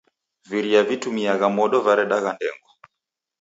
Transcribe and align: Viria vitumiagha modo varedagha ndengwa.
Viria 0.53 0.81
vitumiagha 0.87 1.47
modo 1.57 1.77
varedagha 1.89 2.31
ndengwa. 2.35 2.71